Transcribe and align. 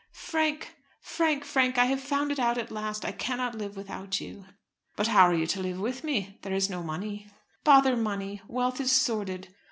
Frank, 0.13 0.75
Frank, 0.99 1.45
Frank! 1.45 1.77
I 1.77 1.85
have 1.85 2.01
found 2.01 2.31
it 2.31 2.39
out 2.39 2.57
at 2.57 2.71
last. 2.71 3.05
I 3.05 3.11
cannot 3.11 3.53
live 3.53 3.77
without 3.77 4.19
you." 4.19 4.45
"But 4.95 5.09
how 5.09 5.27
are 5.27 5.33
you 5.35 5.45
to 5.45 5.61
live 5.61 5.79
with 5.79 6.03
me? 6.03 6.39
There 6.41 6.53
is 6.55 6.71
no 6.71 6.81
money." 6.81 7.29
"Bother 7.63 7.95
money. 7.95 8.41
Wealth 8.47 8.81
is 8.81 8.91
sordid. 8.91 9.53